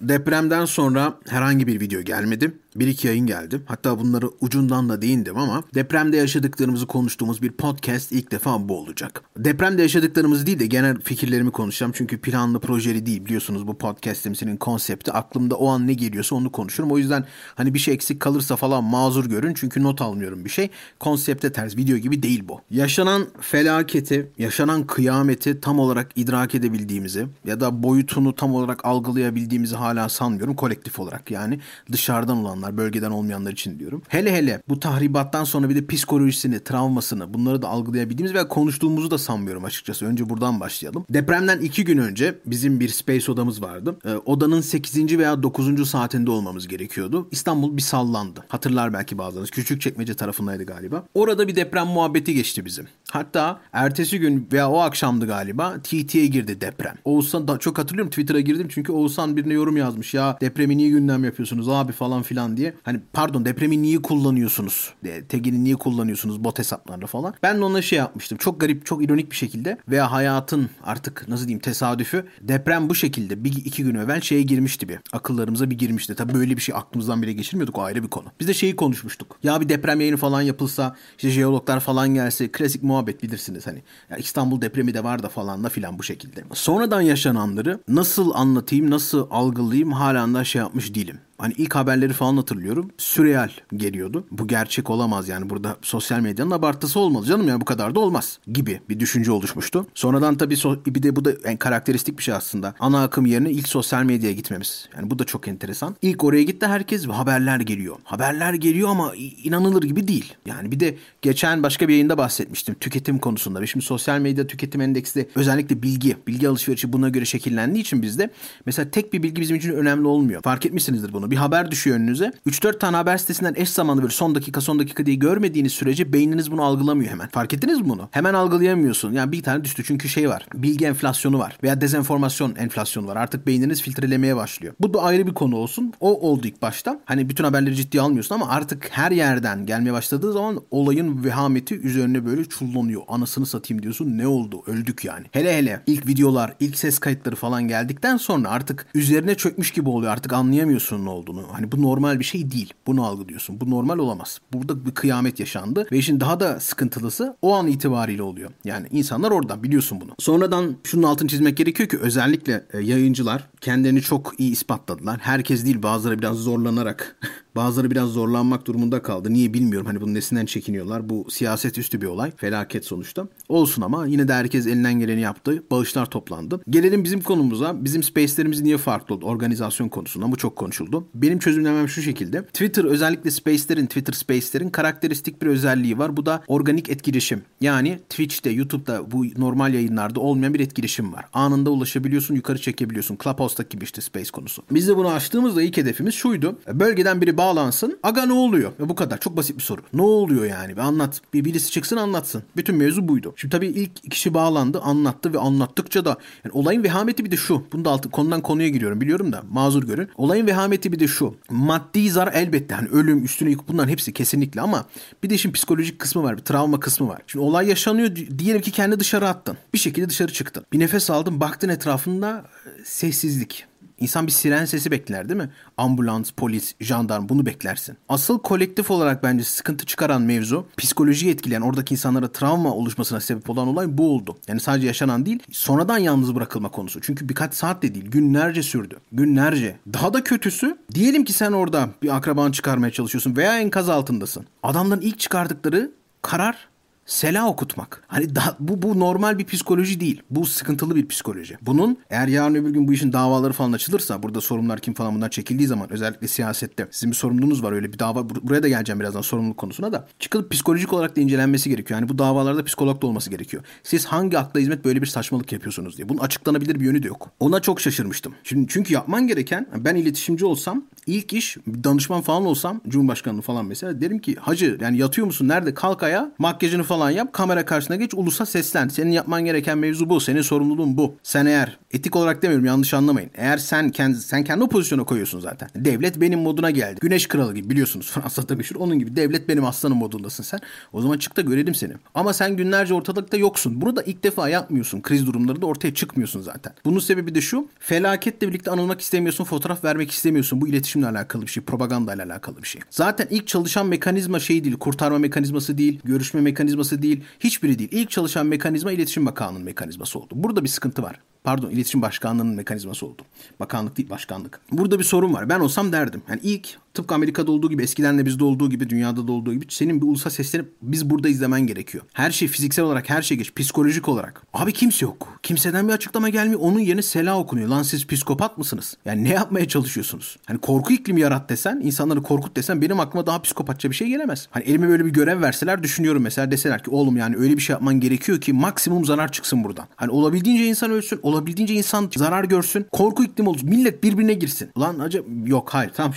[0.00, 2.52] Depremden sonra herhangi bir video gelmedi.
[2.78, 3.60] Bir iki yayın geldi.
[3.66, 9.22] Hatta bunları ucundan da değindim ama depremde yaşadıklarımızı konuştuğumuz bir podcast ilk defa bu olacak.
[9.36, 11.92] Depremde yaşadıklarımız değil de genel fikirlerimi konuşacağım.
[11.96, 15.12] Çünkü planlı projeli değil biliyorsunuz bu podcastimizin konsepti.
[15.12, 16.90] Aklımda o an ne geliyorsa onu konuşurum.
[16.90, 17.24] O yüzden
[17.54, 19.54] hani bir şey eksik kalırsa falan mazur görün.
[19.54, 20.70] Çünkü not almıyorum bir şey.
[21.00, 22.60] Konsepte ters video gibi değil bu.
[22.70, 30.08] Yaşanan felaketi, yaşanan kıyameti tam olarak idrak edebildiğimizi ya da boyutunu tam olarak algılayabildiğimizi hala
[30.08, 31.60] sanmıyorum kolektif olarak yani
[31.92, 34.02] dışarıdan olanlar bölgeden olmayanlar için diyorum.
[34.08, 39.18] Hele hele bu tahribattan sonra bir de psikolojisini, travmasını bunları da algılayabildiğimiz veya konuştuğumuzu da
[39.18, 40.06] sanmıyorum açıkçası.
[40.06, 41.04] Önce buradan başlayalım.
[41.10, 43.96] Depremden iki gün önce bizim bir space odamız vardı.
[44.04, 45.18] Ee, odanın 8.
[45.18, 45.88] veya 9.
[45.88, 47.28] saatinde olmamız gerekiyordu.
[47.30, 48.44] İstanbul bir sallandı.
[48.48, 49.50] Hatırlar belki bazılarınız.
[49.50, 51.04] Küçükçekmece tarafındaydı galiba.
[51.14, 52.86] Orada bir deprem muhabbeti geçti bizim.
[53.10, 56.94] Hatta ertesi gün veya o akşamdı galiba TT'ye girdi deprem.
[57.04, 61.24] Oğuzhan da çok hatırlıyorum Twitter'a girdim çünkü Oğuzhan birine yorum yazmış ya depremi niye gündem
[61.24, 62.74] yapıyorsunuz abi falan filan diye.
[62.82, 64.94] Hani pardon depremi niye kullanıyorsunuz?
[65.04, 67.34] De, Tegini niye kullanıyorsunuz bot hesaplarında falan.
[67.42, 68.38] Ben de ona şey yapmıştım.
[68.38, 73.44] Çok garip, çok ironik bir şekilde veya hayatın artık nasıl diyeyim tesadüfü deprem bu şekilde
[73.44, 74.98] bir iki gün evvel şeye girmişti bir.
[75.12, 76.14] Akıllarımıza bir girmişti.
[76.14, 77.78] Tabii böyle bir şey aklımızdan bile geçirmiyorduk.
[77.78, 78.26] O ayrı bir konu.
[78.40, 79.38] Biz de şeyi konuşmuştuk.
[79.42, 83.82] Ya bir deprem yayını falan yapılsa işte jeologlar falan gelse klasik muhabbet bilirsiniz hani.
[84.10, 86.44] Ya İstanbul depremi de var da falan da filan bu şekilde.
[86.52, 91.18] Sonradan yaşananları nasıl anlatayım, nasıl algılayayım hala da şey yapmış değilim.
[91.38, 92.90] Hani ilk haberleri falan hatırlıyorum.
[92.98, 94.26] Sürreal geliyordu.
[94.30, 98.38] Bu gerçek olamaz yani burada sosyal medyanın abartısı olmalı canım yani bu kadar da olmaz
[98.52, 99.86] gibi bir düşünce oluşmuştu.
[99.94, 102.74] Sonradan tabii so- bir de bu da yani karakteristik bir şey aslında.
[102.80, 104.88] Ana akım yerine ilk sosyal medyaya gitmemiz.
[104.96, 105.96] Yani bu da çok enteresan.
[106.02, 107.96] İlk oraya gitti herkes haberler geliyor.
[108.04, 109.12] Haberler geliyor ama
[109.44, 110.34] inanılır gibi değil.
[110.46, 113.66] Yani bir de geçen başka bir yayında bahsetmiştim tüketim konusunda.
[113.66, 118.30] Şimdi sosyal medya tüketim endeksi özellikle bilgi, bilgi alışverişi buna göre şekillendiği için bizde
[118.66, 120.42] mesela tek bir bilgi bizim için önemli olmuyor.
[120.42, 121.27] Fark etmişsinizdir bunu.
[121.30, 122.32] Bir haber düşüyor önünüze.
[122.46, 126.50] 3-4 tane haber sitesinden eş zamanlı böyle son dakika son dakika diye görmediğiniz sürece beyniniz
[126.50, 127.28] bunu algılamıyor hemen.
[127.28, 128.08] Fark ettiniz mi bunu?
[128.10, 129.12] Hemen algılayamıyorsun.
[129.12, 130.46] Yani bir tane düştü çünkü şey var.
[130.54, 133.16] Bilgi enflasyonu var veya dezenformasyon enflasyonu var.
[133.16, 134.74] Artık beyniniz filtrelemeye başlıyor.
[134.80, 135.92] Bu da ayrı bir konu olsun.
[136.00, 137.00] O oldu ilk başta.
[137.04, 142.26] Hani bütün haberleri ciddiye almıyorsun ama artık her yerden gelmeye başladığı zaman olayın vehameti üzerine
[142.26, 143.02] böyle çullanıyor.
[143.08, 144.18] Anasını satayım diyorsun.
[144.18, 144.62] Ne oldu?
[144.66, 145.26] Öldük yani.
[145.32, 150.12] Hele hele ilk videolar, ilk ses kayıtları falan geldikten sonra artık üzerine çökmüş gibi oluyor.
[150.12, 151.42] Artık anlayamıyorsun ne olduğunu.
[151.52, 152.74] Hani bu normal bir şey değil.
[152.86, 153.60] Bunu algılıyorsun.
[153.60, 154.40] Bu normal olamaz.
[154.52, 158.50] Burada bir kıyamet yaşandı ve işin daha da sıkıntılısı o an itibariyle oluyor.
[158.64, 160.10] Yani insanlar orada biliyorsun bunu.
[160.18, 165.18] Sonradan şunun altını çizmek gerekiyor ki özellikle e, yayıncılar kendilerini çok iyi ispatladılar.
[165.18, 167.16] Herkes değil bazıları biraz zorlanarak
[167.58, 169.32] Bazıları biraz zorlanmak durumunda kaldı.
[169.32, 169.86] Niye bilmiyorum.
[169.86, 171.08] Hani bunun nesinden çekiniyorlar.
[171.08, 172.30] Bu siyaset üstü bir olay.
[172.36, 173.28] Felaket sonuçta.
[173.48, 175.62] Olsun ama yine de herkes elinden geleni yaptı.
[175.70, 176.60] Bağışlar toplandı.
[176.70, 177.84] Gelelim bizim konumuza.
[177.84, 179.26] Bizim space'lerimiz niye farklı oldu?
[179.26, 181.08] Organizasyon konusunda bu çok konuşuldu.
[181.14, 182.42] Benim çözümlemem şu şekilde.
[182.42, 186.16] Twitter özellikle space'lerin, Twitter space'lerin karakteristik bir özelliği var.
[186.16, 187.42] Bu da organik etkileşim.
[187.60, 191.24] Yani Twitch'te, YouTube'da bu normal yayınlarda olmayan bir etkileşim var.
[191.32, 193.18] Anında ulaşabiliyorsun, yukarı çekebiliyorsun.
[193.24, 194.62] Clubhouse'daki gibi işte space konusu.
[194.70, 196.58] Biz de bunu açtığımızda ilk hedefimiz şuydu.
[196.72, 197.98] Bölgeden biri bağlansın.
[198.02, 198.72] Aga ne oluyor?
[198.80, 199.20] Ve bu kadar.
[199.20, 199.80] Çok basit bir soru.
[199.92, 200.72] Ne oluyor yani?
[200.72, 201.20] Bir anlat.
[201.34, 202.42] Bir birisi çıksın anlatsın.
[202.56, 203.34] Bütün mevzu buydu.
[203.36, 207.62] Şimdi tabii ilk kişi bağlandı, anlattı ve anlattıkça da yani olayın vehameti bir de şu.
[207.72, 210.08] Bunu da altı, konudan konuya giriyorum biliyorum da mazur görün.
[210.16, 211.34] Olayın vehameti bir de şu.
[211.50, 214.84] Maddi zar elbette hani ölüm üstüne yıkıp bunların hepsi kesinlikle ama
[215.22, 216.36] bir de işin psikolojik kısmı var.
[216.36, 217.22] Bir travma kısmı var.
[217.26, 219.56] Şimdi olay yaşanıyor diyelim ki kendi dışarı attın.
[219.74, 220.64] Bir şekilde dışarı çıktın.
[220.72, 222.44] Bir nefes aldın baktın etrafında
[222.84, 223.67] sessizlik.
[223.98, 225.50] İnsan bir siren sesi bekler değil mi?
[225.76, 227.96] Ambulans, polis, jandarm bunu beklersin.
[228.08, 233.68] Asıl kolektif olarak bence sıkıntı çıkaran mevzu, psikolojiyi etkileyen, oradaki insanlara travma oluşmasına sebep olan
[233.68, 234.36] olay bu oldu.
[234.48, 237.00] Yani sadece yaşanan değil, sonradan yalnız bırakılma konusu.
[237.00, 238.96] Çünkü birkaç saat de değil, günlerce sürdü.
[239.12, 239.76] Günlerce.
[239.92, 244.46] Daha da kötüsü, diyelim ki sen orada bir akraban çıkarmaya çalışıyorsun veya enkaz altındasın.
[244.62, 245.90] Adamların ilk çıkardıkları
[246.22, 246.68] karar
[247.08, 248.02] Sela okutmak.
[248.06, 250.22] Hani da, bu, bu normal bir psikoloji değil.
[250.30, 251.58] Bu sıkıntılı bir psikoloji.
[251.62, 255.28] Bunun eğer yarın öbür gün bu işin davaları falan açılırsa burada sorumlular kim falan bundan
[255.28, 259.20] çekildiği zaman özellikle siyasette sizin bir sorumluluğunuz var öyle bir dava buraya da geleceğim birazdan
[259.20, 262.00] sorumluluk konusuna da çıkılıp psikolojik olarak da incelenmesi gerekiyor.
[262.00, 263.62] Yani bu davalarda psikolog da olması gerekiyor.
[263.82, 266.08] Siz hangi akla hizmet böyle bir saçmalık yapıyorsunuz diye.
[266.08, 267.30] Bunun açıklanabilir bir yönü de yok.
[267.40, 268.34] Ona çok şaşırmıştım.
[268.44, 274.00] Şimdi çünkü yapman gereken ben iletişimci olsam İlk iş danışman falan olsam Cumhurbaşkanlığı falan mesela
[274.00, 278.14] derim ki hacı yani yatıyor musun nerede kalk ayağa makyajını falan yap kamera karşısına geç
[278.14, 278.88] ulusa seslen.
[278.88, 280.20] Senin yapman gereken mevzu bu.
[280.20, 281.14] Senin sorumluluğun bu.
[281.22, 283.30] Sen eğer etik olarak demiyorum yanlış anlamayın.
[283.34, 285.68] Eğer sen kendi sen kendi o pozisyona koyuyorsun zaten.
[285.76, 287.00] Devlet benim moduna geldi.
[287.00, 288.76] Güneş kralı gibi biliyorsunuz Fransa'da meşhur.
[288.76, 290.60] Onun gibi devlet benim aslanım modundasın sen.
[290.92, 291.92] O zaman çık da görelim seni.
[292.14, 293.80] Ama sen günlerce ortalıkta yoksun.
[293.80, 295.02] Bunu da ilk defa yapmıyorsun.
[295.02, 296.72] Kriz durumlarında ortaya çıkmıyorsun zaten.
[296.84, 297.68] Bunun sebebi de şu.
[297.78, 299.44] Felaketle birlikte anılmak istemiyorsun.
[299.44, 300.60] Fotoğraf vermek istemiyorsun.
[300.60, 301.62] Bu iletişimle alakalı bir şey.
[301.62, 302.82] Propaganda ile alakalı bir şey.
[302.90, 304.78] Zaten ilk çalışan mekanizma şey değil.
[304.78, 306.00] Kurtarma mekanizması değil.
[306.04, 307.24] Görüşme mekanizması değil.
[307.40, 307.90] Hiçbiri değil.
[307.92, 310.34] İlk çalışan mekanizma iletişim bakanlığının mekanizması oldu.
[310.34, 311.20] Burada bir sıkıntı var.
[311.48, 313.22] Pardon iletişim başkanlığının mekanizması oldu.
[313.60, 314.60] Bakanlık değil başkanlık.
[314.72, 315.48] Burada bir sorun var.
[315.48, 316.22] Ben olsam derdim.
[316.28, 319.66] Yani ilk tıpkı Amerika'da olduğu gibi eskiden de bizde olduğu gibi dünyada da olduğu gibi
[319.68, 322.04] senin bir ulusa seslenip biz burada izlemen gerekiyor.
[322.12, 323.54] Her şey fiziksel olarak her şey geç.
[323.54, 324.42] Psikolojik olarak.
[324.54, 325.38] Abi kimse yok.
[325.42, 326.60] Kimseden bir açıklama gelmiyor.
[326.60, 327.68] Onun yerine sela okunuyor.
[327.68, 328.96] Lan siz psikopat mısınız?
[329.04, 330.36] Yani ne yapmaya çalışıyorsunuz?
[330.46, 334.48] Hani korku iklimi yarat desen, insanları korkut desen benim aklıma daha psikopatça bir şey gelemez.
[334.50, 337.74] Hani elime böyle bir görev verseler düşünüyorum mesela deseler ki oğlum yani öyle bir şey
[337.74, 339.86] yapman gerekiyor ki maksimum zarar çıksın buradan.
[339.96, 341.37] Hani olabildiğince insan ölsün, olabildiğince
[341.74, 342.86] insan zarar görsün.
[342.92, 343.68] Korku iklimi olsun.
[343.68, 344.70] Millet birbirine girsin.
[344.74, 346.14] Ulan acaba yok hayır tamam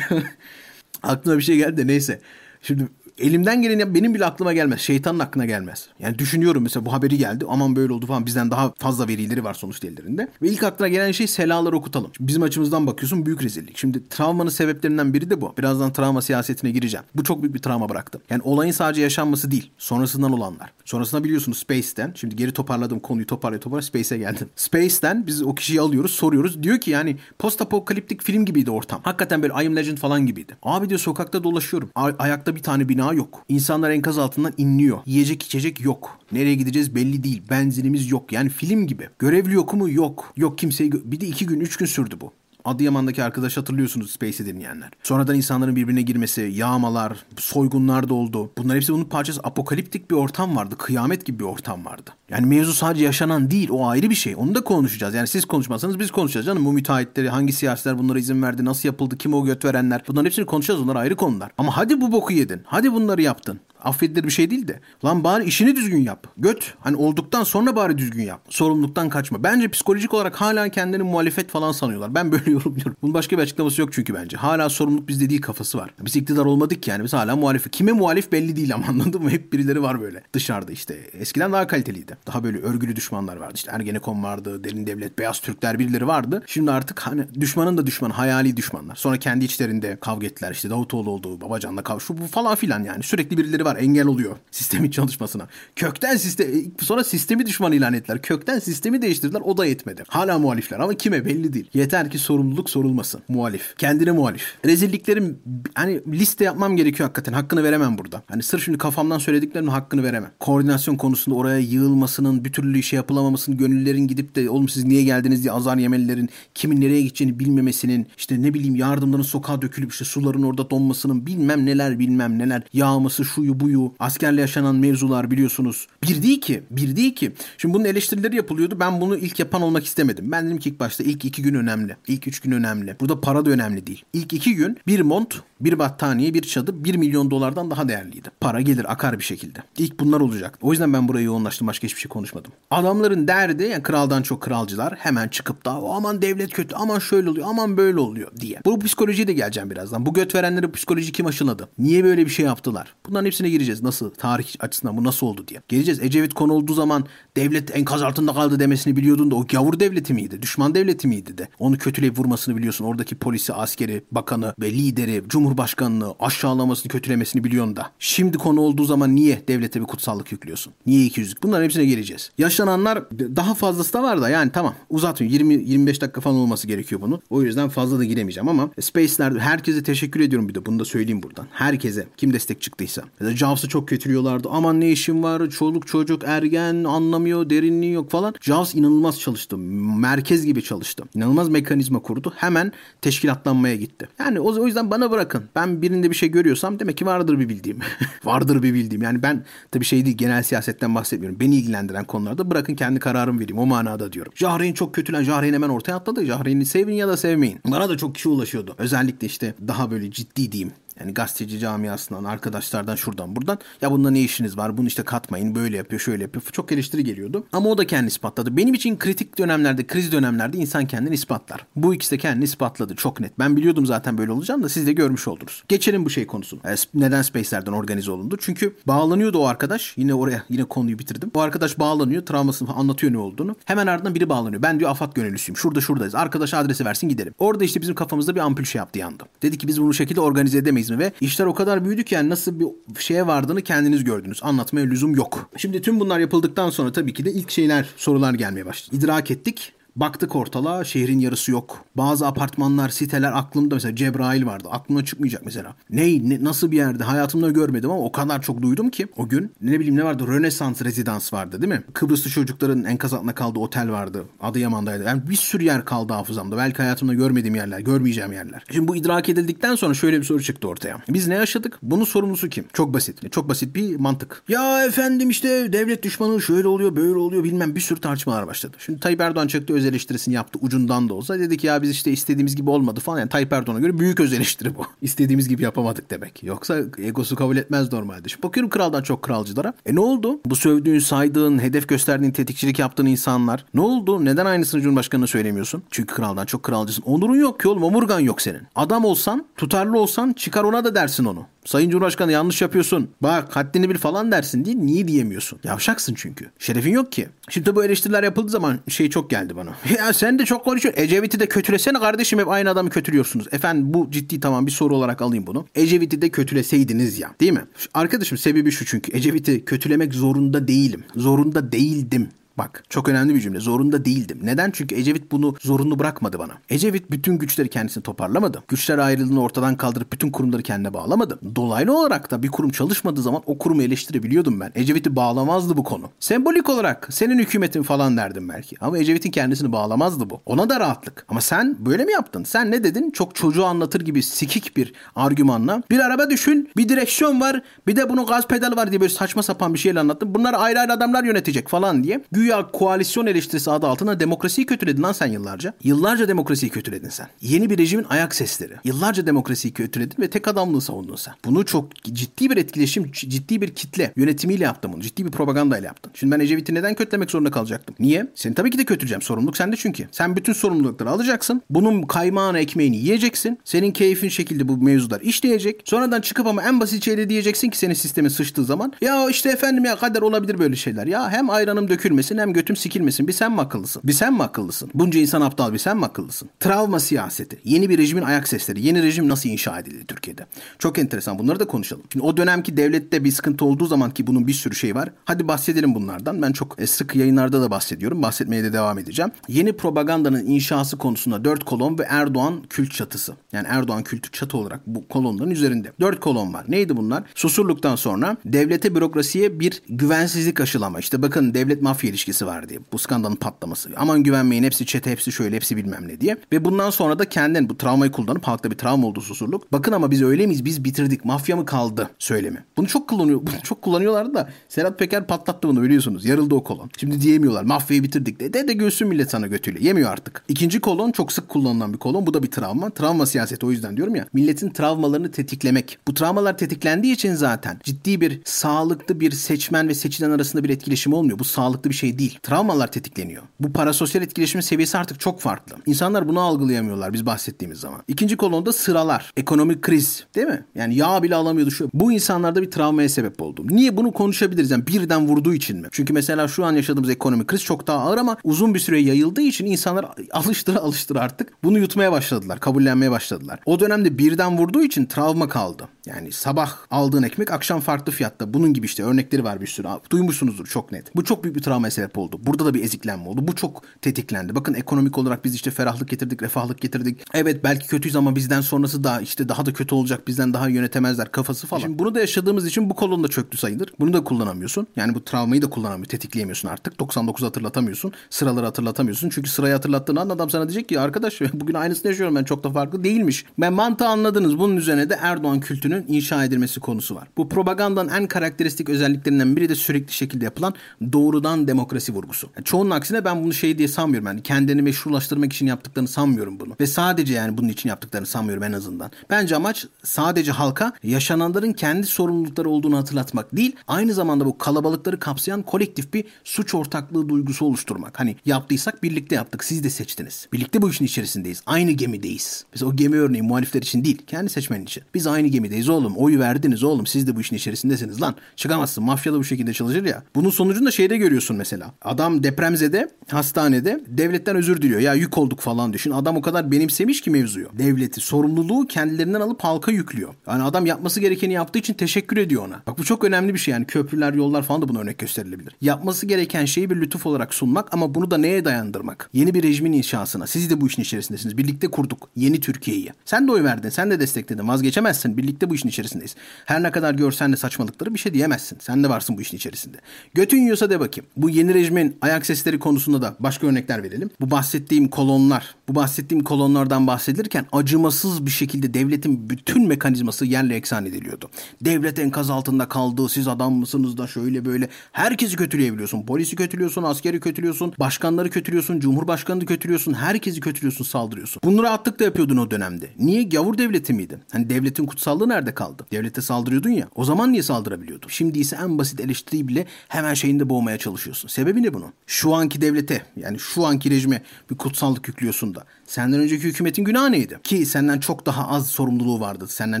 [1.02, 2.20] aklıma bir şey geldi de neyse.
[2.62, 4.80] Şimdi elimden geleni benim bile aklıma gelmez.
[4.80, 5.88] Şeytanın aklına gelmez.
[6.00, 7.44] Yani düşünüyorum mesela bu haberi geldi.
[7.48, 8.26] Aman böyle oldu falan.
[8.26, 10.28] Bizden daha fazla verileri var sonuçta ellerinde.
[10.42, 12.10] Ve ilk aklına gelen şey selaları okutalım.
[12.16, 13.78] Şimdi bizim açımızdan bakıyorsun büyük rezillik.
[13.78, 15.54] Şimdi travmanın sebeplerinden biri de bu.
[15.58, 17.06] Birazdan travma siyasetine gireceğim.
[17.14, 18.20] Bu çok büyük bir travma bıraktı.
[18.30, 19.70] Yani olayın sadece yaşanması değil.
[19.78, 20.72] Sonrasından olanlar.
[20.84, 22.12] Sonrasında biliyorsunuz Space'ten.
[22.14, 24.48] Şimdi geri toparladım konuyu toparlaya toparlaya Space'e geldim.
[24.56, 26.62] Space'ten biz o kişiyi alıyoruz soruyoruz.
[26.62, 29.00] Diyor ki yani post apokaliptik film gibiydi ortam.
[29.02, 30.56] Hakikaten böyle I Am Legend falan gibiydi.
[30.62, 31.90] Abi diyor sokakta dolaşıyorum.
[31.94, 33.44] Ay- ayakta bir tane bina yok.
[33.48, 34.98] İnsanlar enkaz altından inliyor.
[35.06, 36.18] Yiyecek içecek yok.
[36.32, 37.42] Nereye gideceğiz belli değil.
[37.50, 38.32] Benzinimiz yok.
[38.32, 39.08] Yani film gibi.
[39.18, 39.90] Görevli yok mu?
[39.90, 40.32] Yok.
[40.36, 40.90] Yok kimseyi...
[40.90, 42.32] gö- Bir de iki gün, üç gün sürdü bu.
[42.68, 44.90] Adıyaman'daki arkadaş hatırlıyorsunuz Space'i dinleyenler.
[45.02, 48.50] Sonradan insanların birbirine girmesi, yağmalar, soygunlar da oldu.
[48.58, 49.40] Bunlar hepsi bunun parçası.
[49.44, 50.74] Apokaliptik bir ortam vardı.
[50.78, 52.10] Kıyamet gibi bir ortam vardı.
[52.30, 53.68] Yani mevzu sadece yaşanan değil.
[53.70, 54.36] O ayrı bir şey.
[54.36, 55.14] Onu da konuşacağız.
[55.14, 56.64] Yani siz konuşmazsanız biz konuşacağız canım.
[56.64, 60.02] Bu müteahhitleri, hangi siyasiler bunlara izin verdi, nasıl yapıldı, kim o göt verenler.
[60.08, 60.80] Bunların hepsini konuşacağız.
[60.80, 61.50] Onlar ayrı konular.
[61.58, 62.60] Ama hadi bu boku yedin.
[62.64, 63.60] Hadi bunları yaptın.
[63.84, 64.80] Affedilir bir şey değil de.
[65.04, 66.26] Lan bari işini düzgün yap.
[66.36, 66.74] Göt.
[66.80, 68.40] Hani olduktan sonra bari düzgün yap.
[68.48, 69.42] Sorumluluktan kaçma.
[69.42, 72.14] Bence psikolojik olarak hala kendini muhalefet falan sanıyorlar.
[72.14, 72.96] Ben böyle yorumluyorum.
[73.02, 74.36] Bunun başka bir açıklaması yok çünkü bence.
[74.36, 75.90] Hala sorumluluk bizde değil kafası var.
[76.00, 77.04] Biz iktidar olmadık yani.
[77.04, 77.72] Biz hala muhalif.
[77.72, 79.30] Kime muhalif belli değil ama anladın mı?
[79.30, 80.22] Hep birileri var böyle.
[80.32, 80.94] Dışarıda işte.
[81.12, 82.16] Eskiden daha kaliteliydi.
[82.26, 83.52] Daha böyle örgülü düşmanlar vardı.
[83.54, 84.64] İşte Ergenekon vardı.
[84.64, 86.42] Derin Devlet, Beyaz Türkler birileri vardı.
[86.46, 88.96] Şimdi artık hani düşmanın da düşman, hayali düşmanlar.
[88.96, 90.52] Sonra kendi içlerinde kavga ettiler.
[90.52, 92.00] İşte Davutoğlu oldu, Babacan'la kavga.
[92.00, 93.02] Şu bu falan filan yani.
[93.02, 93.76] Sürekli birileri var.
[93.76, 95.48] Engel oluyor sistemin çalışmasına.
[95.76, 96.48] Kökten sistem
[96.80, 98.22] sonra sistemi düşman ilan ettiler.
[98.22, 99.40] Kökten sistemi değiştirdiler.
[99.40, 100.04] O da yetmedi.
[100.08, 101.70] Hala muhalifler ama kime belli değil.
[101.74, 103.20] Yeter ki sorumluluk sorulmasın.
[103.28, 103.74] Muhalif.
[103.78, 104.58] Kendine muhalif.
[104.64, 105.38] Rezilliklerim
[105.74, 107.32] hani liste yapmam gerekiyor hakikaten.
[107.32, 108.22] Hakkını veremem burada.
[108.28, 110.30] Hani sırf şimdi kafamdan söylediklerimin hakkını veremem.
[110.40, 115.42] Koordinasyon konusunda oraya yığılmasının, bir türlü işe yapılamamasının, gönüllerin gidip de oğlum siz niye geldiniz
[115.42, 120.42] diye azar yemelilerin, kimin nereye gideceğini bilmemesinin, işte ne bileyim yardımların sokağa dökülüp işte suların
[120.42, 125.86] orada donmasının bilmem neler bilmem neler yağması şuyu buyu askerle yaşanan mevzular biliyorsunuz.
[126.02, 126.62] Bir değil ki.
[126.70, 127.32] Bir değil ki.
[127.58, 128.76] Şimdi bunun eleştirileri yapılıyordu.
[128.80, 130.32] Ben bunu ilk yapan olmak istemedim.
[130.32, 131.96] Ben dedim ki ilk başta ilk iki gün önemli.
[132.08, 132.96] İlk üç gün önemli.
[133.00, 134.04] Burada para da önemli değil.
[134.12, 138.28] İlk iki gün bir mont, bir battaniye, bir çadır bir milyon dolardan daha değerliydi.
[138.40, 139.58] Para gelir akar bir şekilde.
[139.78, 140.58] İlk bunlar olacak.
[140.62, 141.68] O yüzden ben buraya yoğunlaştım.
[141.68, 142.52] Başka hiçbir şey konuşmadım.
[142.70, 147.46] Adamların derdi yani kraldan çok kralcılar hemen çıkıp da aman devlet kötü, aman şöyle oluyor,
[147.50, 148.60] aman böyle oluyor diye.
[148.64, 150.06] Bu psikolojiye de geleceğim birazdan.
[150.06, 151.68] Bu göt verenleri psikoloji kim aşıladı?
[151.78, 152.94] Niye böyle bir şey yaptılar?
[153.06, 153.82] Bunların hepsine gireceğiz.
[153.82, 154.10] Nasıl?
[154.10, 155.62] Tarih açısından bu nasıl oldu diye.
[155.68, 156.00] Geleceğiz.
[156.00, 157.04] Ecevit konu olduğu zaman
[157.36, 160.42] devlet enkaz altında kaldı demesini biliyordun da o gavur devleti miydi?
[160.42, 161.48] Düşman devleti miydi de?
[161.58, 162.84] Onu kötüleyip vurmasını biliyorsun.
[162.84, 167.90] Oradaki polisi, askeri, bakanı ve lideri, cumhurbaşkanını aşağılamasını, kötülemesini biliyorsun da.
[167.98, 170.72] Şimdi konu olduğu zaman niye devlete bir kutsallık yüklüyorsun?
[170.86, 171.42] Niye ikiyüzlük?
[171.42, 172.30] Bunların hepsine geleceğiz.
[172.38, 175.50] Yaşananlar daha fazlası da var da yani tamam uzatmıyorum.
[175.50, 177.22] 20-25 dakika falan olması gerekiyor bunun.
[177.30, 181.22] O yüzden fazla da giremeyeceğim ama Space'lerde herkese teşekkür ediyorum bir de bunu da söyleyeyim
[181.22, 181.46] buradan.
[181.52, 183.02] Herkese kim destek çıktıysa.
[183.20, 184.48] Ya da Jaws'ı çok kötülüyorlardı.
[184.52, 188.34] Aman ne işim var çoluk çocuk ergen anlamıyor derinliği yok falan.
[188.40, 189.58] Jaws inanılmaz çalıştı.
[189.58, 191.04] Merkez gibi çalıştı.
[191.14, 192.32] İnanılmaz mekanizma kurdu.
[192.36, 194.08] Hemen teşkilatlanmaya gitti.
[194.18, 195.44] Yani o, o yüzden bana bırakın.
[195.54, 197.78] Ben birinde bir şey görüyorsam demek ki vardır bir bildiğim.
[198.24, 199.02] vardır bir bildiğim.
[199.02, 201.40] Yani ben tabii şey değil genel siyasetten bahsetmiyorum.
[201.40, 203.58] Beni ilgilendiren konularda bırakın kendi kararımı vereyim.
[203.58, 204.32] O manada diyorum.
[204.34, 205.22] Jahreyn çok kötülen.
[205.22, 206.24] Jahreyn hemen ortaya atladı.
[206.24, 207.60] Jahreyn'i sevin ya da sevmeyin.
[207.66, 208.74] Bana da çok kişi ulaşıyordu.
[208.78, 213.58] Özellikle işte daha böyle ciddi diyeyim Yani gazeteci camiasından, arkadaşlardan şuradan buradan.
[213.80, 214.76] Ya bunda ne işiniz var?
[214.76, 215.54] Bunu işte katmayın.
[215.54, 216.42] Böyle yapıyor, şöyle yapıyor.
[216.52, 217.44] Çok eleştiri geliyordu.
[217.52, 218.56] Ama o da kendini ispatladı.
[218.56, 221.66] Benim için kritik dönemlerde, kriz dönemlerde insan kendini ispatlar.
[221.76, 222.96] Bu ikisi de kendini ispatladı.
[222.96, 223.38] Çok net.
[223.38, 225.64] Ben biliyordum zaten böyle olacağını da siz de görmüş oldunuz.
[225.68, 226.60] Geçelim bu şey konusunu.
[226.94, 228.36] Neden Space'lerden organize olundu?
[228.40, 229.94] Çünkü bağlanıyordu o arkadaş.
[229.96, 231.30] Yine oraya yine konuyu bitirdim.
[231.34, 232.26] O arkadaş bağlanıyor.
[232.26, 233.56] Travmasını anlatıyor ne olduğunu.
[233.64, 234.62] Hemen ardından biri bağlanıyor.
[234.62, 235.56] Ben diyor AFAD gönüllüsüyüm.
[235.56, 236.14] Şurada şuradayız.
[236.14, 237.34] Arkadaş adresi versin gidelim.
[237.38, 239.24] Orada işte bizim kafamızda bir ampul şey yaptı yandı.
[239.42, 240.98] Dedi ki biz bunu şekilde organize edemeyiz mi?
[240.98, 242.66] Ve işler o kadar büyüdü ki yani nasıl bir
[242.98, 244.40] şeye vardığını kendiniz gördünüz.
[244.42, 245.50] Anlatmaya lüzum yok.
[245.56, 248.96] Şimdi tüm bunlar yapıldıktan sonra tabii ki de ilk şeyler, sorular gelmeye başladı.
[248.96, 249.72] İdrak ettik.
[249.98, 251.84] Baktık ortalığa şehrin yarısı yok.
[251.96, 254.68] Bazı apartmanlar, siteler aklımda mesela Cebrail vardı.
[254.70, 255.74] Aklımda çıkmayacak mesela.
[255.90, 259.52] Ney, ne, nasıl bir yerde hayatımda görmedim ama o kadar çok duydum ki o gün
[259.62, 261.82] ne bileyim ne vardı Rönesans rezidans vardı değil mi?
[261.92, 264.24] Kıbrıslı çocukların enkaz altında kaldığı otel vardı.
[264.40, 265.04] Adıyaman'daydı.
[265.04, 266.56] Yani bir sürü yer kaldı hafızamda.
[266.56, 268.64] Belki hayatımda görmediğim yerler, görmeyeceğim yerler.
[268.72, 271.00] Şimdi bu idrak edildikten sonra şöyle bir soru çıktı ortaya.
[271.08, 271.78] Biz ne yaşadık?
[271.82, 272.64] Bunun sorumlusu kim?
[272.72, 273.32] Çok basit.
[273.32, 274.42] Çok basit bir mantık.
[274.48, 278.76] Ya efendim işte devlet düşmanı şöyle oluyor, böyle oluyor bilmem bir sürü tartışmalar başladı.
[278.78, 281.38] Şimdi Tayyip Erdoğan çıktı öz eleştirisini yaptı ucundan da olsa.
[281.38, 283.18] Dedi ki ya biz işte istediğimiz gibi olmadı falan.
[283.18, 284.86] Yani Tayyip Erdoğan'a göre büyük öz eleştiri bu.
[285.02, 286.42] İstediğimiz gibi yapamadık demek.
[286.42, 288.28] Yoksa egosu kabul etmez normalde.
[288.28, 289.72] Şimdi bakıyorum kraldan çok kralcılara.
[289.86, 290.40] E ne oldu?
[290.46, 293.64] Bu sövdüğün, saydığın, hedef gösterdiğin, tetikçilik yaptığın insanlar.
[293.74, 294.24] Ne oldu?
[294.24, 295.82] Neden aynısını Cumhurbaşkanı'na söylemiyorsun?
[295.90, 297.02] Çünkü kraldan çok kralcısın.
[297.02, 297.82] Onurun yok ki oğlum.
[297.82, 298.62] Omurgan yok senin.
[298.74, 301.46] Adam olsan, tutarlı olsan çıkar ona da dersin onu.
[301.64, 303.10] Sayın Cumhurbaşkanı yanlış yapıyorsun.
[303.22, 304.76] Bak haddini bil falan dersin değil.
[304.76, 305.58] Niye diyemiyorsun?
[305.64, 306.50] Yavşaksın çünkü.
[306.58, 307.28] Şerefin yok ki.
[307.48, 309.74] Şimdi bu eleştiriler yapıldığı zaman şey çok geldi bana.
[309.98, 311.02] Ya sen de çok konuşuyorsun.
[311.02, 313.46] Ecevit'i de kötülesene kardeşim hep aynı adamı kötülüyorsunuz.
[313.52, 315.66] Efendim bu ciddi tamam bir soru olarak alayım bunu.
[315.74, 317.34] Ecevit'i de kötüleseydiniz ya.
[317.40, 317.64] Değil mi?
[317.94, 319.16] Arkadaşım sebebi şu çünkü.
[319.16, 321.04] Ecevit'i kötülemek zorunda değilim.
[321.16, 322.28] Zorunda değildim.
[322.58, 323.60] Bak çok önemli bir cümle.
[323.60, 324.38] Zorunda değildim.
[324.42, 324.70] Neden?
[324.70, 326.52] Çünkü Ecevit bunu zorunlu bırakmadı bana.
[326.70, 328.62] Ecevit bütün güçleri kendisini toparlamadı.
[328.68, 331.38] Güçler ayrılığını ortadan kaldırıp bütün kurumları kendine bağlamadı.
[331.56, 334.72] Dolaylı olarak da bir kurum çalışmadığı zaman o kurumu eleştirebiliyordum ben.
[334.74, 336.10] Ecevit'i bağlamazdı bu konu.
[336.20, 338.76] Sembolik olarak senin hükümetin falan derdim belki.
[338.80, 340.40] Ama Ecevit'in kendisini bağlamazdı bu.
[340.46, 341.26] Ona da rahatlık.
[341.28, 342.44] Ama sen böyle mi yaptın?
[342.44, 343.10] Sen ne dedin?
[343.10, 345.82] Çok çocuğu anlatır gibi sikik bir argümanla.
[345.90, 349.42] Bir araba düşün, bir direksiyon var, bir de bunun gaz pedalı var diye böyle saçma
[349.42, 350.34] sapan bir şeyle anlattın.
[350.34, 352.24] Bunlar ayrı ayrı adamlar yönetecek falan diye.
[352.32, 355.74] Güya güya koalisyon eleştirisi adı altında demokrasiyi kötüledin lan sen yıllarca.
[355.84, 357.28] Yıllarca demokrasiyi kötüledin sen.
[357.40, 358.72] Yeni bir rejimin ayak sesleri.
[358.84, 361.34] Yıllarca demokrasiyi kötüledin ve tek adamlığı savundun sen.
[361.44, 365.02] Bunu çok ciddi bir etkileşim, ciddi bir kitle yönetimiyle yaptın bunu.
[365.02, 366.12] Ciddi bir propagandayla yaptın.
[366.14, 367.96] Şimdi ben Ecevit'i neden kötülemek zorunda kalacaktım?
[367.98, 368.26] Niye?
[368.34, 369.22] Seni tabii ki de kötüleyeceğim.
[369.22, 370.08] Sorumluluk sende çünkü.
[370.12, 371.62] Sen bütün sorumlulukları alacaksın.
[371.70, 373.58] Bunun kaymağını, ekmeğini yiyeceksin.
[373.64, 375.82] Senin keyfin şekilde bu mevzular işleyecek.
[375.84, 378.92] Sonradan çıkıp ama en basit şeyle diyeceksin ki senin sistemin sıçtığı zaman.
[379.00, 381.06] Ya işte efendim ya kader olabilir böyle şeyler.
[381.06, 383.28] Ya hem ayranım dökülmesin hem götüm sikilmesin.
[383.28, 384.02] Bir sen mi akıllısın?
[384.04, 384.90] Bir sen mi akıllısın?
[384.94, 386.48] Bunca insan aptal bir sen mi akıllısın?
[386.60, 387.58] Travma siyaseti.
[387.64, 388.86] Yeni bir rejimin ayak sesleri.
[388.86, 390.46] Yeni rejim nasıl inşa edildi Türkiye'de?
[390.78, 391.38] Çok enteresan.
[391.38, 392.02] Bunları da konuşalım.
[392.12, 395.10] Şimdi o dönemki devlette bir sıkıntı olduğu zaman ki bunun bir sürü şey var.
[395.24, 396.42] Hadi bahsedelim bunlardan.
[396.42, 398.22] Ben çok e, sık yayınlarda da bahsediyorum.
[398.22, 399.30] Bahsetmeye de devam edeceğim.
[399.48, 403.34] Yeni propagandanın inşası konusunda dört kolon ve Erdoğan kült çatısı.
[403.52, 405.92] Yani Erdoğan kültü çatı olarak bu kolonların üzerinde.
[406.00, 406.64] Dört kolon var.
[406.68, 407.22] Neydi bunlar?
[407.34, 410.98] Susurluktan sonra devlete bürokrasiye bir güvensizlik aşılama.
[410.98, 412.80] İşte bakın devlet mafya ilişkisi var diye.
[412.92, 413.90] Bu skandalın patlaması.
[413.96, 416.36] Aman güvenmeyin hepsi çete hepsi şöyle hepsi bilmem ne diye.
[416.52, 419.72] Ve bundan sonra da kendin bu travmayı kullanıp halkta bir travma oldu susurluk.
[419.72, 420.64] Bakın ama biz öyle miyiz?
[420.64, 421.24] Biz bitirdik.
[421.24, 422.10] Mafya mı kaldı?
[422.18, 422.64] Söylemi.
[422.76, 423.40] Bunu çok kullanıyor.
[423.42, 426.24] Bunu çok kullanıyorlardı da Serhat Peker patlattı bunu biliyorsunuz.
[426.24, 426.90] Yarıldı o kolon.
[426.98, 427.62] Şimdi diyemiyorlar.
[427.62, 428.52] Mafyayı bitirdik de.
[428.52, 429.84] De de göğsün millet sana götüyle.
[429.84, 430.44] Yemiyor artık.
[430.48, 432.26] İkinci kolon çok sık kullanılan bir kolon.
[432.26, 432.90] Bu da bir travma.
[432.90, 434.26] Travma siyaseti o yüzden diyorum ya.
[434.32, 435.98] Milletin travmalarını tetiklemek.
[436.08, 441.12] Bu travmalar tetiklendiği için zaten ciddi bir sağlıklı bir seçmen ve seçilen arasında bir etkileşim
[441.12, 441.38] olmuyor.
[441.38, 442.38] Bu sağlıklı bir şey değil.
[442.42, 443.42] Travmalar tetikleniyor.
[443.60, 445.76] Bu parasosyal etkileşimin seviyesi artık çok farklı.
[445.86, 448.02] İnsanlar bunu algılayamıyorlar biz bahsettiğimiz zaman.
[448.08, 449.32] İkinci kolonda sıralar.
[449.36, 450.64] Ekonomik kriz değil mi?
[450.74, 451.90] Yani yağ bile alamıyordu şu.
[451.94, 453.64] Bu insanlarda bir travmaya sebep oldu.
[453.70, 454.70] Niye bunu konuşabiliriz?
[454.70, 455.88] Yani birden vurduğu için mi?
[455.90, 459.42] Çünkü mesela şu an yaşadığımız ekonomik kriz çok daha ağır ama uzun bir süre yayıldığı
[459.42, 462.60] için insanlar alıştıra alıştıra artık bunu yutmaya başladılar.
[462.60, 463.60] Kabullenmeye başladılar.
[463.66, 465.88] O dönemde birden vurduğu için travma kaldı.
[466.08, 468.54] Yani sabah aldığın ekmek akşam farklı fiyatta.
[468.54, 469.88] Bunun gibi işte örnekleri var bir sürü.
[470.10, 471.16] Duymuşsunuzdur çok net.
[471.16, 472.40] Bu çok büyük bir travmaya sebep oldu.
[472.42, 473.48] Burada da bir eziklenme oldu.
[473.48, 474.54] Bu çok tetiklendi.
[474.54, 477.24] Bakın ekonomik olarak biz işte ferahlık getirdik, refahlık getirdik.
[477.34, 480.28] Evet belki kötüyüz ama bizden sonrası da işte daha da kötü olacak.
[480.28, 481.80] Bizden daha yönetemezler kafası falan.
[481.80, 483.92] Şimdi bunu da yaşadığımız için bu kolon da çöktü sayılır.
[484.00, 484.86] Bunu da kullanamıyorsun.
[484.96, 486.10] Yani bu travmayı da kullanamıyorsun.
[486.10, 487.00] Tetikleyemiyorsun artık.
[487.00, 488.12] 99 hatırlatamıyorsun.
[488.30, 489.28] Sıraları hatırlatamıyorsun.
[489.28, 492.70] Çünkü sırayı hatırlattığın an adam sana diyecek ki arkadaş bugün aynısını yaşıyorum ben çok da
[492.70, 493.44] farklı değilmiş.
[493.58, 494.58] Ben mantığı anladınız.
[494.58, 495.60] Bunun üzerine de Erdoğan
[495.98, 497.28] kültünün inşa edilmesi konusu var.
[497.36, 500.74] Bu propagandanın en karakteristik özelliklerinden biri de sürekli şekilde yapılan
[501.12, 502.50] doğrudan demokrasi vurgusu.
[502.56, 504.26] Yani çoğunun aksine ben bunu şey diye sanmıyorum.
[504.26, 506.76] Yani kendini meşrulaştırmak için yaptıklarını sanmıyorum bunu.
[506.80, 509.10] Ve sadece yani bunun için yaptıklarını sanmıyorum en azından.
[509.30, 513.76] Bence amaç sadece halka yaşananların kendi sorumlulukları olduğunu hatırlatmak değil.
[513.88, 518.20] Aynı zamanda bu kalabalıkları kapsayan kolektif bir suç ortaklığı duygusu oluşturmak.
[518.20, 519.64] Hani yaptıysak birlikte yaptık.
[519.64, 520.48] Siz de seçtiniz.
[520.52, 521.62] Birlikte bu işin içerisindeyiz.
[521.66, 522.64] Aynı gemideyiz.
[522.72, 524.22] Mesela o gemi örneği muhalifler için değil.
[524.26, 525.02] Kendi seçmenin için.
[525.14, 526.16] Biz aynı gemideyiz oğlum.
[526.16, 527.06] Oyu verdiniz oğlum.
[527.06, 528.34] Siz de bu işin içerisindesiniz lan.
[528.56, 529.04] Çıkamazsın.
[529.04, 530.22] Mafya da bu şekilde çalışır ya.
[530.34, 531.92] Bunun sonucunda şeyde görüyorsun mesela.
[532.02, 535.00] Adam depremzede hastanede devletten özür diliyor.
[535.00, 536.10] Ya yük olduk falan düşün.
[536.10, 537.68] Adam o kadar benimsemiş ki mevzuyu.
[537.78, 540.34] Devleti sorumluluğu kendilerinden alıp halka yüklüyor.
[540.48, 542.82] Yani adam yapması gerekeni yaptığı için teşekkür ediyor ona.
[542.86, 543.86] Bak bu çok önemli bir şey yani.
[543.86, 545.76] Köprüler, yollar falan da buna örnek gösterilebilir.
[545.80, 549.30] Yapması gereken şeyi bir lütuf olarak sunmak ama bunu da neye dayandırmak?
[549.32, 550.46] Yeni bir rejimin inşasına.
[550.46, 551.58] Siz de bu işin içerisindesiniz.
[551.58, 553.12] Birlikte kurduk yeni Türkiye'yi.
[553.24, 553.88] Sen de oy verdin.
[553.88, 554.68] Sen de destekledin.
[554.68, 555.36] Vazgeçemezsin.
[555.36, 556.34] Birlikte bu işin içerisindeyiz.
[556.64, 558.78] Her ne kadar görsen de saçmalıkları bir şey diyemezsin.
[558.80, 559.96] Sen de varsın bu işin içerisinde.
[560.34, 561.30] Götün yiyorsa de bakayım.
[561.36, 564.30] Bu yeni rejimin ayak sesleri konusunda da başka örnekler verelim.
[564.40, 571.06] Bu bahsettiğim kolonlar, bu bahsettiğim kolonlardan bahsedilirken acımasız bir şekilde devletin bütün mekanizması yerle eksan
[571.06, 571.50] ediliyordu.
[571.80, 573.28] Devlet enkaz altında kaldı.
[573.28, 574.88] Siz adam mısınız da şöyle böyle.
[575.12, 576.26] Herkesi kötüleyebiliyorsun.
[576.26, 581.60] Polisi kötülüyorsun, askeri kötülüyorsun, başkanları kötülüyorsun, cumhurbaşkanını kötülüyorsun, herkesi kötülüyorsun, saldırıyorsun.
[581.64, 583.10] Bunu rahatlıkla yapıyordun o dönemde.
[583.18, 583.42] Niye?
[583.42, 584.38] Gavur devleti miydin?
[584.52, 586.06] Hani devletin kutsallığı kaldı?
[586.12, 587.08] Devlete saldırıyordun ya.
[587.14, 588.28] O zaman niye saldırabiliyordun?
[588.28, 591.48] Şimdi ise en basit eleştiriyi bile hemen şeyinde boğmaya çalışıyorsun.
[591.48, 592.12] Sebebi ne bunun?
[592.26, 595.84] Şu anki devlete yani şu anki rejime bir kutsallık yüklüyorsun da.
[596.08, 597.58] Senden önceki hükümetin günahı neydi?
[597.64, 599.66] Ki senden çok daha az sorumluluğu vardı.
[599.68, 600.00] Senden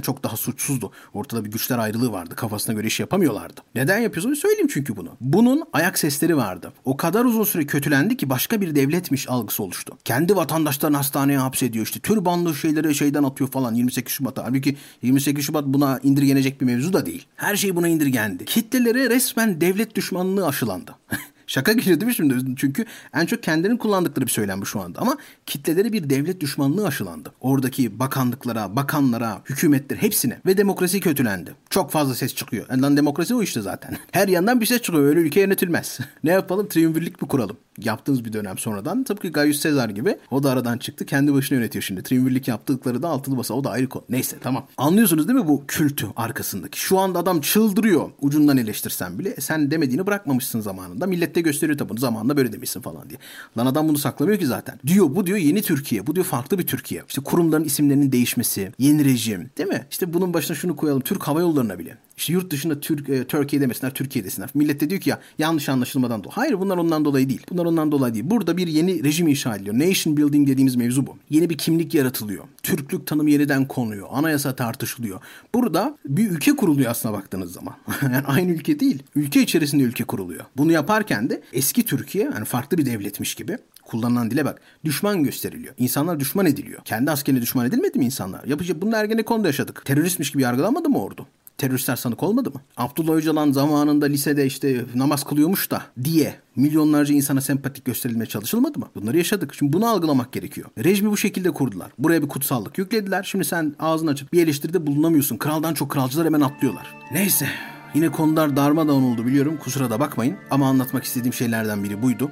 [0.00, 0.92] çok daha suçsuzdu.
[1.14, 2.34] Ortada bir güçler ayrılığı vardı.
[2.36, 3.60] Kafasına göre iş yapamıyorlardı.
[3.74, 4.34] Neden yapıyorsun?
[4.34, 5.08] Söyleyeyim çünkü bunu.
[5.20, 6.72] Bunun ayak sesleri vardı.
[6.84, 9.98] O kadar uzun süre kötülendi ki başka bir devletmiş algısı oluştu.
[10.04, 12.00] Kendi vatandaşlarını hastaneye hapsediyor işte.
[12.00, 14.44] Türbanlı şeyleri şeyden atıyor falan 28 Şubat'a.
[14.44, 17.26] Halbuki 28 Şubat buna indirgenecek bir mevzu da değil.
[17.36, 18.44] Her şey buna indirgendi.
[18.44, 20.94] Kitleleri resmen devlet düşmanlığı aşılandı.
[21.48, 22.56] Şaka değil mi şimdi?
[22.56, 25.00] Çünkü en çok kendilerinin kullandıkları bir söylem bu şu anda.
[25.00, 27.32] Ama kitleleri bir devlet düşmanlığı aşılandı.
[27.40, 31.54] Oradaki bakanlıklara, bakanlara, hükümetler hepsine ve demokrasi kötülendi.
[31.70, 32.66] Çok fazla ses çıkıyor.
[32.70, 33.96] Yani demokrasi o işte zaten.
[34.12, 35.04] Her yandan bir ses çıkıyor.
[35.04, 35.98] Öyle ülke yönetilmez.
[36.24, 36.68] ne yapalım?
[36.68, 37.56] Triumvirlik mi kuralım?
[37.84, 39.04] Yaptığımız bir dönem sonradan.
[39.04, 40.18] Tıpkı Gaius Caesar gibi.
[40.30, 41.06] O da aradan çıktı.
[41.06, 42.02] Kendi başına yönetiyor şimdi.
[42.02, 43.54] Triumvirlik yaptıkları da altılı basa.
[43.54, 44.04] O da ayrı konu.
[44.08, 44.66] Neyse tamam.
[44.76, 46.80] Anlıyorsunuz değil mi bu kültü arkasındaki?
[46.80, 48.10] Şu anda adam çıldırıyor.
[48.20, 49.28] Ucundan eleştirsen bile.
[49.28, 51.06] E sen demediğini bırakmamışsın zamanında.
[51.06, 52.00] Millette gösteriyor tabii.
[52.00, 53.18] Zamanında böyle demişsin falan diye.
[53.58, 54.80] Lan adam bunu saklamıyor ki zaten.
[54.86, 56.06] Diyor bu diyor yeni Türkiye.
[56.06, 57.02] Bu diyor farklı bir Türkiye.
[57.08, 58.72] İşte kurumların isimlerinin değişmesi.
[58.78, 59.50] Yeni rejim.
[59.58, 59.86] Değil mi?
[59.90, 61.00] İşte bunun başına şunu koyalım.
[61.02, 61.98] Türk Hava Yolları'na bile.
[62.18, 64.50] İşte yurt dışında Türk, e, Türkiye demesinler, Türkiye desinler.
[64.54, 66.34] Millet de diyor ki ya yanlış anlaşılmadan dolayı.
[66.34, 67.42] Hayır bunlar ondan dolayı değil.
[67.50, 68.30] Bunlar ondan dolayı değil.
[68.30, 69.78] Burada bir yeni rejim inşa ediliyor.
[69.78, 71.16] Nation building dediğimiz mevzu bu.
[71.30, 72.44] Yeni bir kimlik yaratılıyor.
[72.62, 74.08] Türklük tanımı yeniden konuyor.
[74.10, 75.20] Anayasa tartışılıyor.
[75.54, 77.74] Burada bir ülke kuruluyor aslına baktığınız zaman.
[78.02, 79.02] yani aynı ülke değil.
[79.16, 80.44] Ülke içerisinde ülke kuruluyor.
[80.56, 84.60] Bunu yaparken de eski Türkiye yani farklı bir devletmiş gibi kullanılan dile bak.
[84.84, 85.74] Düşman gösteriliyor.
[85.78, 86.82] İnsanlar düşman ediliyor.
[86.84, 88.44] Kendi askerine düşman edilmedi mi insanlar?
[88.44, 89.84] Yapıcı bunu Ergenekon'da yaşadık.
[89.84, 91.26] Teröristmiş gibi yargılanmadı mı ordu?
[91.58, 92.60] Teröristler sanık olmadı mı?
[92.76, 98.88] Abdullah Öcalan zamanında lisede işte namaz kılıyormuş da diye milyonlarca insana sempatik gösterilmeye çalışılmadı mı?
[98.94, 99.54] Bunları yaşadık.
[99.54, 100.68] Şimdi bunu algılamak gerekiyor.
[100.84, 101.90] Rejimi bu şekilde kurdular.
[101.98, 103.22] Buraya bir kutsallık yüklediler.
[103.22, 105.36] Şimdi sen ağzını açıp bir eleştiride bulunamıyorsun.
[105.36, 106.94] Kraldan çok kralcılar hemen atlıyorlar.
[107.12, 107.48] Neyse.
[107.94, 109.56] Yine konular darmadağın oldu biliyorum.
[109.56, 110.36] Kusura da bakmayın.
[110.50, 112.30] Ama anlatmak istediğim şeylerden biri buydu.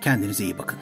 [0.00, 0.78] Kendinize iyi bakın.